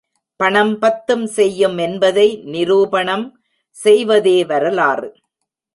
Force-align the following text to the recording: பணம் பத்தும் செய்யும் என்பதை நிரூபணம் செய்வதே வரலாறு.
பணம் 0.39 0.71
பத்தும் 0.79 1.25
செய்யும் 1.27 1.77
என்பதை 1.77 2.27
நிரூபணம் 2.45 3.27
செய்வதே 3.77 4.37
வரலாறு. 4.45 5.09